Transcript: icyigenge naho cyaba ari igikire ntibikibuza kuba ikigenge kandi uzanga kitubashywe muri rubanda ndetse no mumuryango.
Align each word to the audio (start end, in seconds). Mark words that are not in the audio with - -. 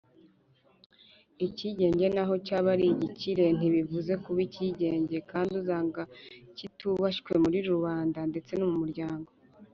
icyigenge 1.45 2.05
naho 2.15 2.33
cyaba 2.45 2.67
ari 2.75 2.85
igikire 2.93 3.45
ntibikibuza 3.57 4.13
kuba 4.23 4.39
ikigenge 4.47 5.17
kandi 5.31 5.51
uzanga 5.61 6.01
kitubashywe 6.57 7.31
muri 7.43 7.59
rubanda 7.69 8.19
ndetse 8.31 8.51
no 8.55 8.65
mumuryango. 8.71 9.29